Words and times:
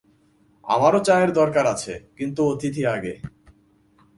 আমারও 0.65 0.99
চায়ের 1.07 1.31
দরকার 1.33 1.65
আছে, 1.65 1.93
কিন্তু 2.17 2.41
অতিথি 2.51 2.83
আগে। 2.95 3.13